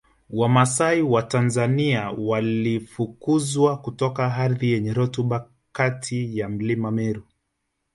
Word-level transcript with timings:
Wamasai 0.29 1.01
wa 1.01 1.23
Tanzania 1.23 2.11
walifukuzwa 2.17 3.77
kutoka 3.77 4.35
ardhi 4.35 4.71
yenye 4.71 4.93
rutuba 4.93 5.49
kati 5.71 6.37
ya 6.37 6.49
Mlima 6.49 6.91
Meru 6.91 7.27